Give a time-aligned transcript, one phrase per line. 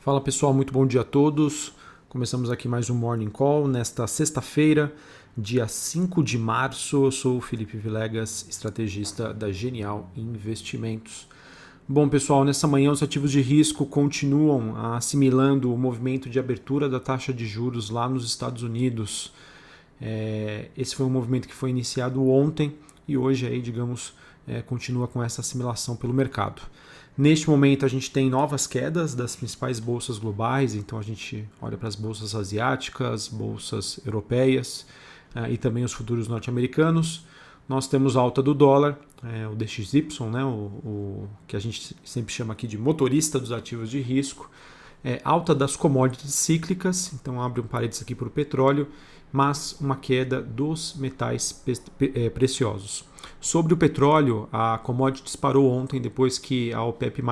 [0.00, 1.74] Fala pessoal, muito bom dia a todos.
[2.08, 4.90] Começamos aqui mais um Morning Call nesta sexta-feira,
[5.36, 7.04] dia 5 de março.
[7.04, 11.28] Eu sou o Felipe Vilegas, estrategista da Genial Investimentos.
[11.86, 16.98] Bom, pessoal, nessa manhã os ativos de risco continuam assimilando o movimento de abertura da
[16.98, 19.34] taxa de juros lá nos Estados Unidos.
[20.00, 22.74] É, esse foi um movimento que foi iniciado ontem
[23.06, 24.14] e hoje aí, digamos,
[24.48, 26.62] é, continua com essa assimilação pelo mercado.
[27.20, 31.76] Neste momento a gente tem novas quedas das principais bolsas globais, então a gente olha
[31.76, 34.86] para as bolsas asiáticas, bolsas europeias
[35.36, 37.26] uh, e também os futuros norte-americanos.
[37.68, 42.32] Nós temos alta do dólar, é, o DXY, né, o, o, que a gente sempre
[42.32, 44.50] chama aqui de motorista dos ativos de risco,
[45.04, 48.88] é, alta das commodities cíclicas, então abre um parênteses aqui para o petróleo,
[49.30, 51.62] mas uma queda dos metais
[52.14, 53.04] é, preciosos.
[53.40, 57.22] Sobre o petróleo, a commodity disparou ontem depois que a OPEP+,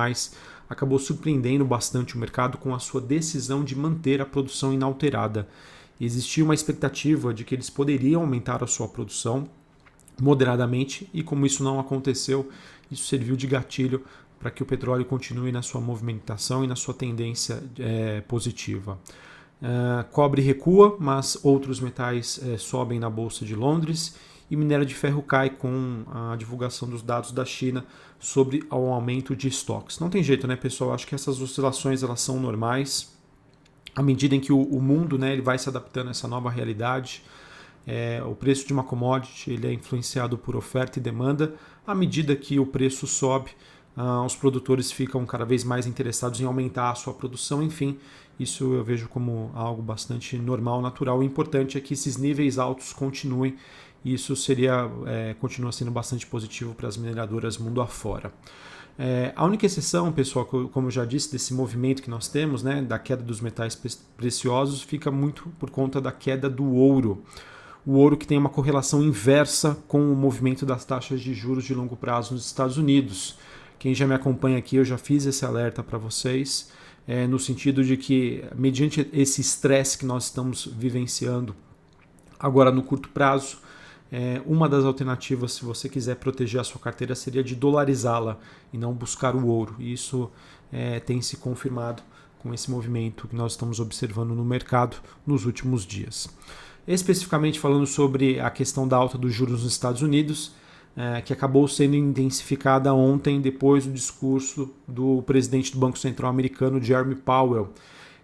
[0.67, 5.47] acabou surpreendendo bastante o mercado com a sua decisão de manter a produção inalterada.
[6.01, 9.47] Existia uma expectativa de que eles poderiam aumentar a sua produção
[10.19, 12.49] moderadamente e como isso não aconteceu,
[12.89, 14.03] isso serviu de gatilho
[14.39, 18.97] para que o petróleo continue na sua movimentação e na sua tendência é, positiva.
[19.61, 24.15] Uh, cobre recua, mas outros metais é, sobem na Bolsa de Londres
[24.49, 27.85] e minério de ferro cai com a divulgação dos dados da China
[28.19, 29.99] sobre o aumento de estoques.
[29.99, 30.93] Não tem jeito, né, pessoal?
[30.93, 33.15] Acho que essas oscilações elas são normais.
[33.95, 36.49] À medida em que o, o mundo né, ele vai se adaptando a essa nova
[36.49, 37.23] realidade,
[37.85, 41.55] é, o preço de uma commodity ele é influenciado por oferta e demanda.
[41.85, 43.51] À medida que o preço sobe,
[43.95, 47.61] ah, os produtores ficam cada vez mais interessados em aumentar a sua produção.
[47.61, 47.97] Enfim,
[48.39, 51.19] isso eu vejo como algo bastante normal, natural.
[51.19, 53.57] O importante é que esses níveis altos continuem
[54.03, 58.31] isso seria é, continua sendo bastante positivo para as mineradoras mundo afora.
[59.01, 62.81] É, a única exceção, pessoal, como eu já disse, desse movimento que nós temos, né,
[62.81, 63.73] da queda dos metais
[64.17, 67.23] preciosos, fica muito por conta da queda do ouro.
[67.85, 71.73] O ouro que tem uma correlação inversa com o movimento das taxas de juros de
[71.73, 73.37] longo prazo nos Estados Unidos.
[73.79, 76.69] Quem já me acompanha aqui, eu já fiz esse alerta para vocês,
[77.07, 81.55] é, no sentido de que, mediante esse estresse que nós estamos vivenciando
[82.37, 83.59] agora no curto prazo,
[84.11, 88.39] é, uma das alternativas, se você quiser proteger a sua carteira, seria de dolarizá-la
[88.73, 89.75] e não buscar o ouro.
[89.77, 90.31] E isso
[90.71, 92.01] é, tem se confirmado
[92.39, 96.29] com esse movimento que nós estamos observando no mercado nos últimos dias.
[96.87, 100.53] Especificamente falando sobre a questão da alta dos juros nos Estados Unidos,
[100.97, 106.81] é, que acabou sendo intensificada ontem depois do discurso do presidente do Banco Central americano,
[106.81, 107.69] Jeremy Powell.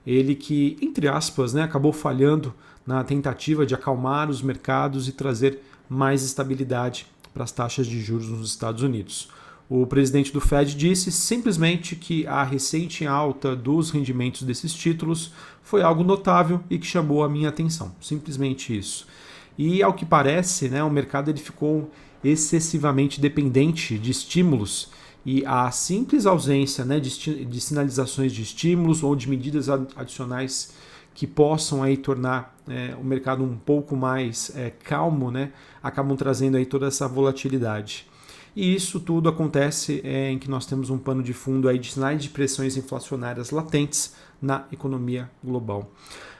[0.05, 2.53] Ele que, entre aspas, né, acabou falhando
[2.85, 5.59] na tentativa de acalmar os mercados e trazer
[5.89, 9.29] mais estabilidade para as taxas de juros nos Estados Unidos.
[9.67, 15.81] O presidente do Fed disse simplesmente que a recente alta dos rendimentos desses títulos foi
[15.81, 17.95] algo notável e que chamou a minha atenção.
[17.99, 19.07] Simplesmente isso.
[19.57, 21.89] E ao que parece, né, o mercado ele ficou
[22.23, 24.89] excessivamente dependente de estímulos
[25.25, 30.73] e a simples ausência né, de, de sinalizações de estímulos ou de medidas adicionais
[31.15, 36.57] que possam aí tornar é, o mercado um pouco mais é, calmo, né, acabam trazendo
[36.57, 38.05] aí toda essa volatilidade.
[38.53, 41.91] E isso tudo acontece é, em que nós temos um pano de fundo aí de
[41.91, 45.89] sinais de pressões inflacionárias latentes na economia global.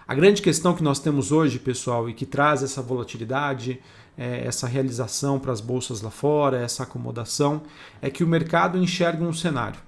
[0.08, 3.80] A grande questão que nós temos hoje, pessoal, e que traz essa volatilidade,
[4.18, 7.64] é, essa realização para as bolsas lá fora, essa acomodação,
[8.02, 9.80] é que o mercado enxerga um cenário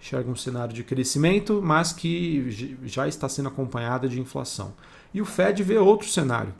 [0.00, 4.72] enxerga um cenário de crescimento, mas que já está sendo acompanhada de inflação.
[5.12, 6.54] E o Fed vê outro cenário.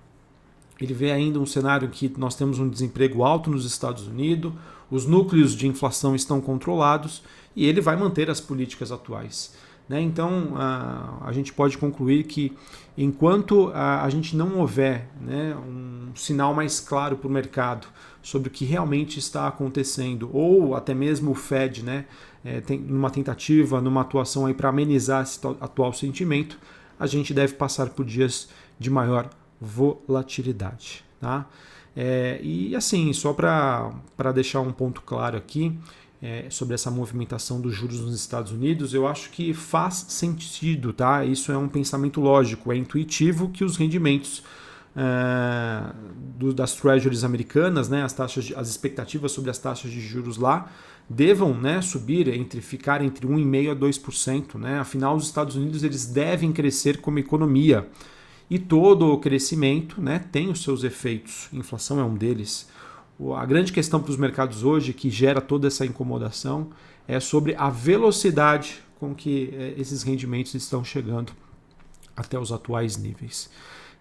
[0.81, 4.53] Ele vê ainda um cenário que nós temos um desemprego alto nos Estados Unidos,
[4.91, 7.23] os núcleos de inflação estão controlados
[7.55, 9.55] e ele vai manter as políticas atuais.
[9.89, 10.01] Né?
[10.01, 12.57] Então a, a gente pode concluir que
[12.97, 17.87] enquanto a, a gente não houver né, um sinal mais claro para o mercado
[18.22, 22.05] sobre o que realmente está acontecendo, ou até mesmo o Fed, né,
[22.45, 26.59] é, tem, numa tentativa, numa atuação aí para amenizar esse atual sentimento,
[26.98, 28.48] a gente deve passar por dias
[28.78, 29.28] de maior
[29.60, 31.04] volatilidade.
[31.21, 31.47] Tá?
[31.95, 33.92] É, e assim, só para
[34.34, 35.77] deixar um ponto claro aqui
[36.22, 41.25] é, sobre essa movimentação dos juros nos Estados Unidos, eu acho que faz sentido, tá?
[41.25, 44.42] Isso é um pensamento lógico, é intuitivo que os rendimentos
[44.97, 45.92] é,
[46.37, 50.71] do, das treasuries americanas, né, as taxas, as expectativas sobre as taxas de juros lá
[51.09, 54.54] devam né, subir entre ficar entre 1,5% a 2%.
[54.54, 54.78] Né?
[54.78, 57.89] Afinal, os Estados Unidos eles devem crescer como economia.
[58.48, 61.48] E todo o crescimento né, tem os seus efeitos.
[61.53, 62.69] Inflação é um deles.
[63.37, 66.71] A grande questão para os mercados hoje, que gera toda essa incomodação,
[67.07, 71.33] é sobre a velocidade com que é, esses rendimentos estão chegando
[72.16, 73.51] até os atuais níveis.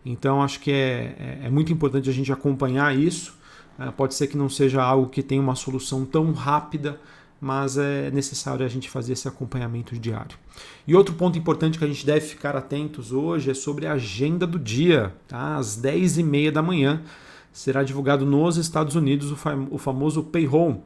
[0.05, 3.37] Então acho que é, é, é muito importante a gente acompanhar isso.
[3.77, 6.99] É, pode ser que não seja algo que tenha uma solução tão rápida,
[7.39, 10.37] mas é necessário a gente fazer esse acompanhamento diário.
[10.85, 14.45] E outro ponto importante que a gente deve ficar atentos hoje é sobre a agenda
[14.45, 15.13] do dia.
[15.27, 15.55] Tá?
[15.55, 17.01] Às 10h30 da manhã
[17.51, 20.83] será divulgado nos Estados Unidos o, fam o famoso payroll,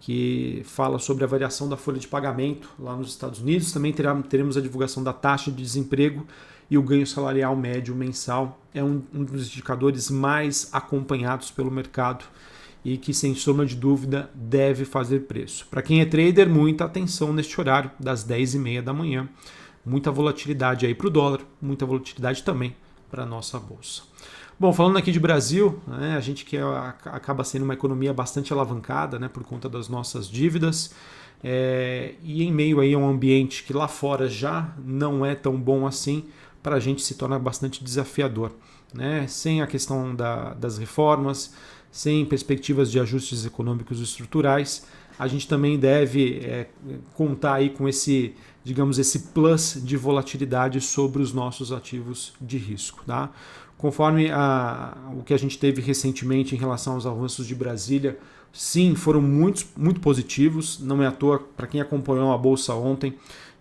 [0.00, 3.72] que fala sobre a variação da folha de pagamento lá nos Estados Unidos.
[3.72, 6.24] Também terá, teremos a divulgação da taxa de desemprego
[6.70, 8.60] e o ganho salarial médio mensal.
[8.74, 12.24] É um, um dos indicadores mais acompanhados pelo mercado
[12.84, 15.66] e que, sem sombra de dúvida, deve fazer preço.
[15.70, 19.28] Para quem é trader, muita atenção neste horário, das 10h30 da manhã.
[19.84, 22.76] Muita volatilidade aí para o dólar, muita volatilidade também
[23.10, 24.02] para a nossa bolsa.
[24.60, 26.62] Bom, falando aqui de Brasil, né, a gente que é,
[27.04, 30.92] acaba sendo uma economia bastante alavancada né, por conta das nossas dívidas.
[31.42, 35.56] É, e em meio aí a um ambiente que lá fora já não é tão
[35.56, 36.24] bom assim,
[36.62, 38.52] para a gente se torna bastante desafiador.
[38.92, 39.26] Né?
[39.26, 41.54] Sem a questão da, das reformas,
[41.90, 44.86] sem perspectivas de ajustes econômicos estruturais,
[45.18, 46.68] a gente também deve é,
[47.14, 53.02] contar aí com esse, digamos, esse plus de volatilidade sobre os nossos ativos de risco.
[53.04, 53.30] Tá?
[53.76, 58.18] Conforme a, o que a gente teve recentemente em relação aos avanços de Brasília,
[58.52, 60.78] sim, foram muito, muito positivos.
[60.80, 63.14] Não é à toa, para quem acompanhou a bolsa ontem,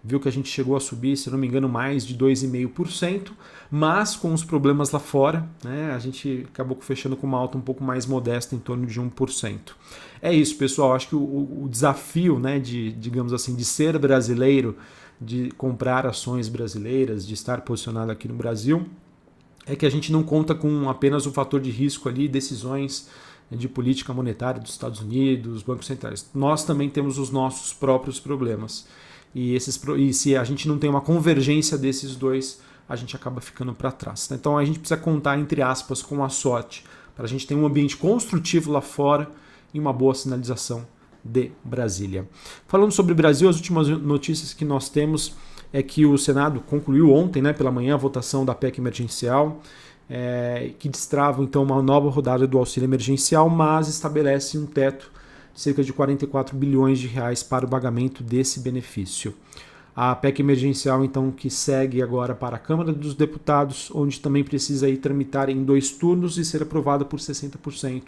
[0.07, 3.31] viu que a gente chegou a subir, se não me engano, mais de 2,5%,
[3.69, 7.61] mas com os problemas lá fora, né, a gente acabou fechando com uma alta um
[7.61, 9.59] pouco mais modesta, em torno de 1%.
[10.21, 10.95] É isso, pessoal.
[10.95, 14.77] Acho que o, o desafio, né, de, digamos assim, de ser brasileiro,
[15.19, 18.87] de comprar ações brasileiras, de estar posicionado aqui no Brasil,
[19.65, 23.09] é que a gente não conta com apenas o fator de risco ali, decisões
[23.51, 26.29] de política monetária dos Estados Unidos, bancos centrais.
[26.33, 28.87] Nós também temos os nossos próprios problemas.
[29.33, 33.41] E, esses, e se a gente não tem uma convergência desses dois, a gente acaba
[33.41, 34.29] ficando para trás.
[34.29, 34.37] Né?
[34.39, 36.83] Então a gente precisa contar, entre aspas, com a sorte,
[37.15, 39.29] para a gente ter um ambiente construtivo lá fora
[39.73, 40.85] e uma boa sinalização
[41.23, 42.27] de Brasília.
[42.67, 45.35] Falando sobre Brasil, as últimas notícias que nós temos
[45.73, 49.61] é que o Senado concluiu ontem, né, pela manhã, a votação da PEC emergencial,
[50.09, 55.11] é, que destrava então uma nova rodada do auxílio emergencial, mas estabelece um teto
[55.57, 59.33] cerca de 44 bilhões de reais para o pagamento desse benefício.
[59.95, 64.87] A PEC emergencial, então, que segue agora para a Câmara dos Deputados, onde também precisa
[64.87, 68.03] ir tramitar em dois turnos e ser aprovada por 60%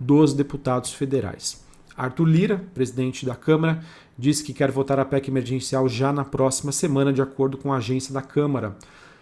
[0.00, 1.62] dos deputados federais.
[1.96, 3.84] Arthur Lira, presidente da Câmara,
[4.18, 7.76] disse que quer votar a PEC emergencial já na próxima semana, de acordo com a
[7.76, 8.76] agência da Câmara.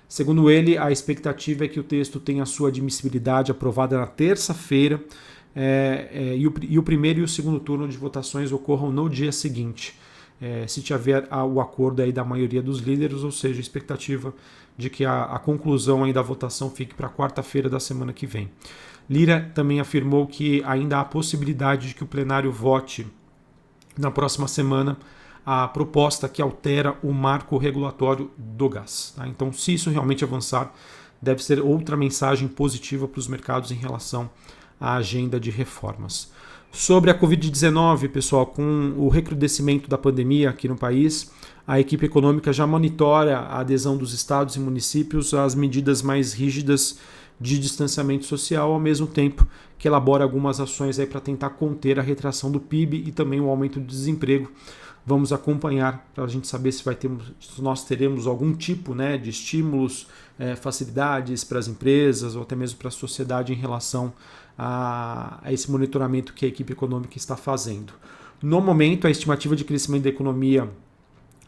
[0.09, 5.05] Segundo ele, a expectativa é que o texto tenha sua admissibilidade aprovada na terça-feira
[5.61, 9.11] é, é, e, o, e, o, primeiro e o segundo turno de votações ocorram no
[9.11, 9.99] dia seguinte,
[10.41, 14.33] é, se tiver a, o acordo aí da maioria dos líderes, ou seja, a expectativa
[14.77, 18.49] de que a, a conclusão aí da votação fique para quarta-feira da semana que vem.
[19.11, 23.05] Lira também afirmou que ainda há possibilidade de que o plenário vote
[23.99, 24.97] na próxima semana
[25.45, 29.13] a proposta que altera o marco regulatório do gás.
[29.17, 29.27] Tá?
[29.27, 30.73] Então, se isso realmente avançar,
[31.21, 34.31] deve ser outra mensagem positiva para os mercados em relação
[34.81, 36.31] agenda de reformas.
[36.71, 41.33] Sobre a Covid-19, pessoal, com o recrudescimento da pandemia aqui no país,
[41.67, 46.99] a equipe econômica já monitora a adesão dos estados e municípios às medidas mais rígidas
[47.41, 49.47] de distanciamento social, ao mesmo tempo
[49.79, 53.79] que elabora algumas ações para tentar conter a retração do PIB e também o aumento
[53.79, 54.51] do desemprego.
[55.07, 57.11] Vamos acompanhar para a gente saber se, vai ter,
[57.41, 60.07] se nós teremos algum tipo né, de estímulos,
[60.39, 64.13] é, facilidades para as empresas ou até mesmo para a sociedade em relação
[64.59, 67.93] a, a esse monitoramento que a equipe econômica está fazendo.
[68.43, 70.69] No momento, a estimativa de crescimento da economia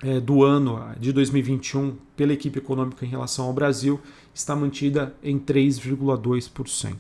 [0.02, 4.00] é, do ano de 2021 pela equipe econômica em relação ao Brasil
[4.33, 6.95] está mantida em 3,2%.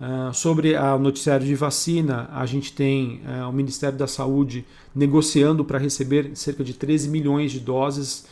[0.00, 5.64] Uh, sobre o noticiário de vacina, a gente tem uh, o Ministério da Saúde negociando
[5.64, 8.26] para receber cerca de 13 milhões de doses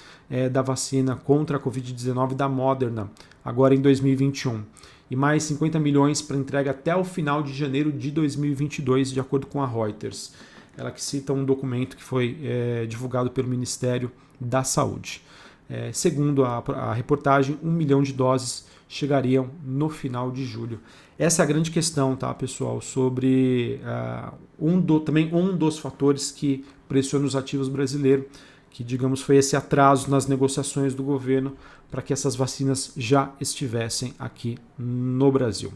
[0.50, 3.08] da vacina contra a Covid-19 da Moderna,
[3.44, 4.64] agora em 2021
[5.10, 9.46] e mais 50 milhões para entrega até o final de janeiro de 2022, de acordo
[9.46, 10.32] com a Reuters.
[10.76, 14.10] Ela que cita um documento que foi é, divulgado pelo Ministério
[14.40, 15.22] da Saúde.
[15.68, 20.80] É, segundo a, a, reportagem, um milhão de doses chegariam no final de julho.
[21.18, 26.30] Essa é a grande questão, tá, pessoal, sobre uh, um do, também um dos fatores
[26.30, 28.26] que pressiona os ativos brasileiros,
[28.70, 31.56] que digamos foi esse atraso nas negociações do governo
[31.90, 35.72] para que essas vacinas já estivessem aqui no Brasil.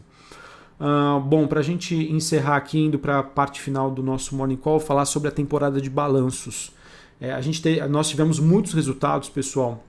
[0.79, 4.55] Uh, bom, para a gente encerrar aqui, indo para a parte final do nosso Morning
[4.55, 6.71] Call, falar sobre a temporada de balanços.
[7.19, 9.83] É, a gente te, nós tivemos muitos resultados, pessoal.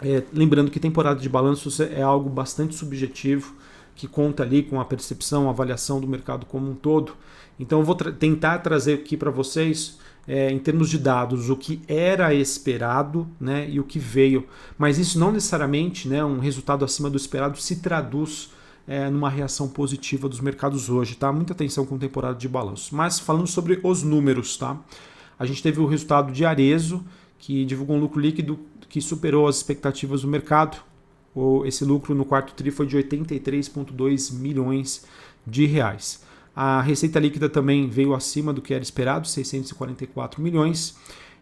[0.00, 3.54] É, lembrando que temporada de balanços é algo bastante subjetivo,
[3.96, 7.14] que conta ali com a percepção, a avaliação do mercado como um todo.
[7.58, 11.56] Então eu vou tra tentar trazer aqui para vocês, é, em termos de dados, o
[11.56, 14.46] que era esperado né, e o que veio.
[14.78, 18.50] Mas isso não necessariamente, né, um resultado acima do esperado, se traduz
[18.86, 21.16] é, numa reação positiva dos mercados hoje.
[21.16, 21.32] Tá?
[21.32, 22.94] Muita atenção com temporada de balanço.
[22.94, 24.78] Mas falando sobre os números, tá?
[25.38, 27.04] a gente teve o resultado de Arezo,
[27.38, 30.76] que divulgou um lucro líquido que superou as expectativas do mercado.
[31.64, 35.04] Esse lucro no quarto TRI foi de 83,2 milhões
[35.46, 36.22] de reais.
[36.54, 40.96] A receita líquida também veio acima do que era esperado, 644 milhões.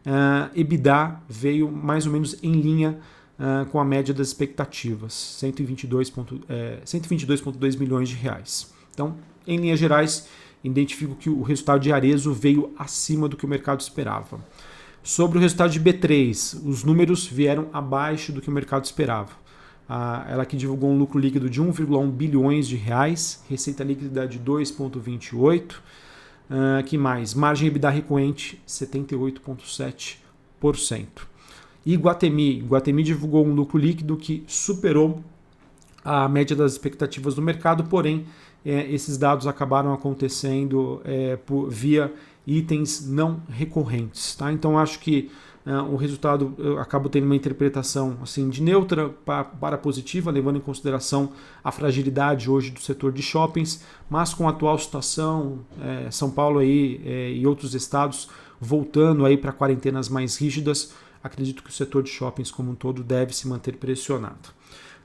[0.07, 2.99] Uh, EBITDA veio mais ou menos em linha
[3.39, 5.13] uh, com a média das expectativas,
[5.43, 8.73] 122,2 é, 122 milhões de reais.
[8.93, 10.29] Então, em linhas gerais,
[10.63, 14.41] identifico que o resultado de Arezo veio acima do que o mercado esperava.
[15.03, 19.33] Sobre o resultado de B3, os números vieram abaixo do que o mercado esperava.
[20.29, 25.81] Ela que divulgou um lucro líquido de 1,1 bilhões de reais, receita líquida de 2,28.
[26.51, 27.35] Ah, que mais?
[27.35, 31.07] Margem EBITDA recorrente 78,7%.
[31.87, 35.25] E Guatemi, Guatemi divulgou um lucro líquido que superou
[36.05, 38.27] a média das expectativas do mercado, porém
[38.65, 42.13] é, esses dados acabaram acontecendo é, via
[42.47, 44.35] itens não recorrentes.
[44.35, 44.53] Tá?
[44.53, 45.31] Então acho que
[45.91, 51.33] o resultado acabo tendo uma interpretação assim de neutra para, para positiva, levando em consideração
[51.63, 56.61] a fragilidade hoje do setor de shoppings, mas com a atual situação, é, São Paulo
[56.61, 58.29] aí é, e outros estados
[58.61, 63.03] voltando aí para quarentenas mais rígidas, acredito que o setor de shoppings como um todo
[63.03, 64.60] deve se manter pressionado.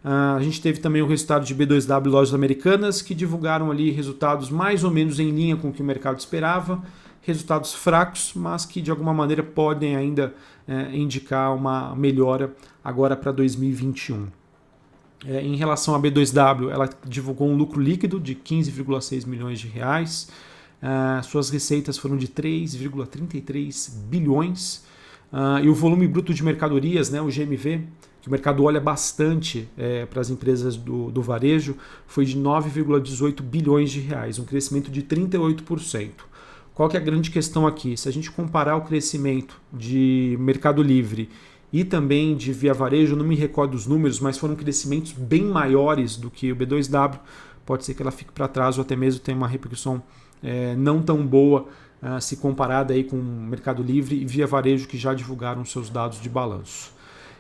[0.06, 4.52] Uh, a gente teve também o resultado de B2W Lojas Americanas, que divulgaram ali resultados
[4.52, 6.84] mais ou menos em linha com o que o mercado esperava
[7.26, 10.34] resultados fracos, mas que de alguma maneira podem ainda
[10.68, 14.28] é, indicar uma melhora agora para 2021.
[15.26, 20.30] É, em relação à B2W, ela divulgou um lucro líquido de 15,6 milhões de reais.
[20.84, 24.84] Uh, suas receitas foram de 3,33 bilhões.
[25.34, 27.82] Uh, e o volume bruto de mercadorias, né, o GMV,
[28.26, 31.78] que o mercado olha bastante é, para as empresas do, do varejo,
[32.08, 36.10] foi de 9,18 bilhões de reais, um crescimento de 38%.
[36.74, 37.96] Qual que é a grande questão aqui?
[37.96, 41.30] Se a gente comparar o crescimento de Mercado Livre
[41.72, 46.18] e também de Via Varejo, não me recordo dos números, mas foram crescimentos bem maiores
[46.18, 47.20] do que o B2W.
[47.64, 50.02] Pode ser que ela fique para trás ou até mesmo tenha uma repercussão
[50.42, 51.68] é, não tão boa
[52.02, 56.20] uh, se comparada aí com Mercado Livre e Via Varejo que já divulgaram seus dados
[56.20, 56.95] de balanço.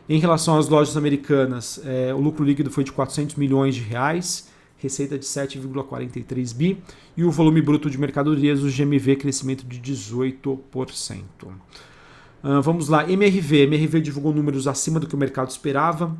[0.07, 4.53] Em relação às lojas americanas, é, o lucro líquido foi de 400 milhões de reais
[4.77, 6.81] receita de 7,43 bi
[7.15, 10.59] e o volume bruto de mercadorias, o GMV, crescimento de 18%.
[12.43, 13.63] Uh, vamos lá, MRV.
[13.63, 16.15] MRV divulgou números acima do que o mercado esperava.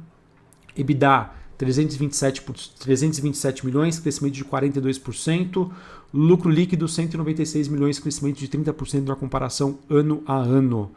[0.76, 2.42] EBITDA 327,
[2.80, 5.70] 327 milhões, crescimento de 42%.
[6.14, 10.92] Lucro líquido 196 milhões, crescimento de 30% na comparação ano a ano.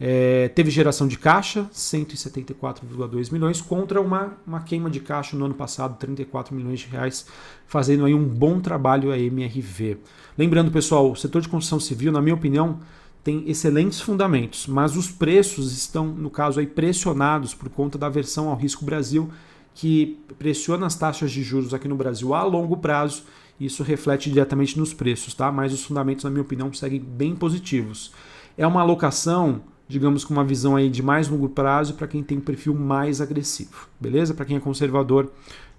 [0.00, 5.54] É, teve geração de caixa, 174,2 milhões, contra uma, uma queima de caixa no ano
[5.54, 7.26] passado, 34 milhões de reais,
[7.66, 9.98] fazendo aí um bom trabalho a MRV.
[10.36, 12.80] Lembrando, pessoal, o setor de construção civil, na minha opinião,
[13.22, 18.48] tem excelentes fundamentos, mas os preços estão, no caso, aí pressionados por conta da aversão
[18.48, 19.30] ao risco Brasil,
[19.74, 23.24] que pressiona as taxas de juros aqui no Brasil a longo prazo.
[23.58, 25.50] Isso reflete diretamente nos preços, tá?
[25.50, 28.12] Mas os fundamentos, na minha opinião, seguem bem positivos.
[28.58, 32.38] É uma alocação digamos, com uma visão aí de mais longo prazo para quem tem
[32.38, 34.34] um perfil mais agressivo, beleza?
[34.34, 35.30] Para quem é conservador,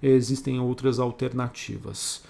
[0.01, 2.21] existem outras alternativas.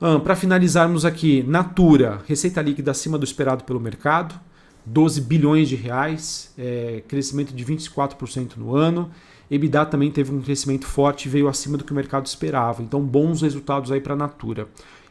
[0.00, 4.38] Ah, para finalizarmos aqui, Natura, receita líquida acima do esperado pelo mercado,
[4.84, 9.10] 12 bilhões de reais, é, crescimento de 24% no ano.
[9.50, 12.82] EBITDA também teve um crescimento forte, veio acima do que o mercado esperava.
[12.82, 14.68] Então, bons resultados aí para a Natura.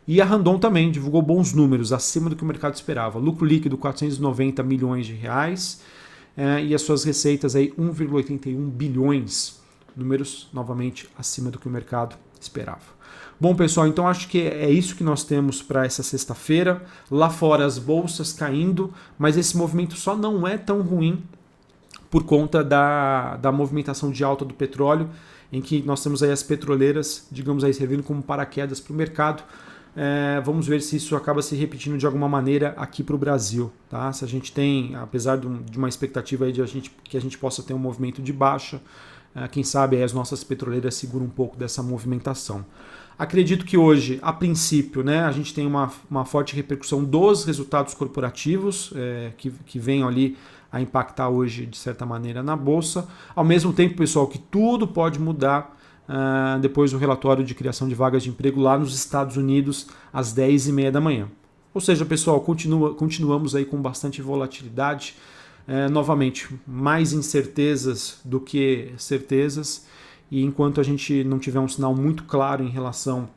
[0.08, 3.18] E a Randon também divulgou bons números, acima do que o mercado esperava.
[3.18, 5.82] Lucro líquido 490 milhões de reais
[6.38, 9.60] é, e as suas receitas aí 1,81 bilhões,
[9.96, 12.96] números novamente acima do que o mercado esperava.
[13.40, 16.84] Bom, pessoal, então acho que é isso que nós temos para essa sexta-feira.
[17.10, 21.24] Lá fora as bolsas caindo, mas esse movimento só não é tão ruim
[22.10, 25.10] por conta da, da movimentação de alta do petróleo,
[25.52, 29.44] em que nós temos aí as petroleiras, digamos aí, servindo como paraquedas para o mercado
[29.96, 33.72] é, vamos ver se isso acaba se repetindo de alguma maneira aqui para o Brasil.
[33.90, 34.12] Tá?
[34.12, 37.64] Se a gente tem, apesar de uma expectativa de a gente, que a gente possa
[37.64, 38.82] ter um movimento de baixa,
[39.34, 42.66] é, quem sabe as nossas petroleiras seguram um pouco dessa movimentação.
[43.18, 47.94] Acredito que hoje, a princípio, né, a gente tem uma, uma forte repercussão dos resultados
[47.94, 50.38] corporativos é, que, que venham ali
[50.70, 53.08] a impactar hoje, de certa maneira, na Bolsa.
[53.34, 55.75] Ao mesmo tempo, pessoal, que tudo pode mudar
[56.10, 60.34] uh, depois do relatório de criação de vagas de emprego lá nos Estados Unidos, às
[60.34, 61.28] 10h30 da manhã.
[61.74, 65.16] Ou seja, pessoal, continua, continuamos aí com bastante volatilidade.
[65.68, 69.86] Uh, novamente, mais incertezas do que certezas.
[70.30, 73.28] E enquanto a gente não tiver um sinal muito claro em relação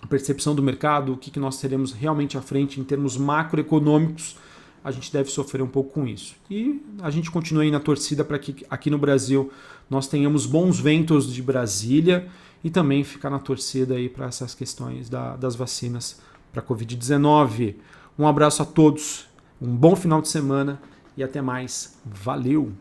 [0.00, 4.36] à percepção do mercado, o que, que nós teremos realmente à frente em termos macroeconômicos,
[4.82, 6.36] a gente deve sofrer um pouco com isso.
[6.50, 9.50] E a gente continua aí na torcida para que aqui no Brasil
[9.88, 12.28] nós tenhamos bons ventos de Brasília
[12.62, 16.20] e também ficar na torcida aí para essas questões da, das vacinas
[16.52, 17.76] para a Covid-19.
[18.18, 19.26] Um abraço a todos,
[19.60, 20.80] um bom final de semana
[21.16, 21.98] e até mais.
[22.04, 22.72] Valeu!